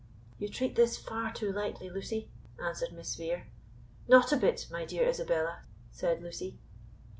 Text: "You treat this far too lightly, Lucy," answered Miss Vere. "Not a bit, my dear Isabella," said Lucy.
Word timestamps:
"You 0.39 0.49
treat 0.49 0.73
this 0.75 0.97
far 0.97 1.31
too 1.31 1.51
lightly, 1.53 1.87
Lucy," 1.87 2.31
answered 2.59 2.91
Miss 2.91 3.13
Vere. 3.13 3.45
"Not 4.07 4.31
a 4.31 4.37
bit, 4.37 4.65
my 4.71 4.83
dear 4.83 5.07
Isabella," 5.07 5.61
said 5.91 6.23
Lucy. 6.23 6.57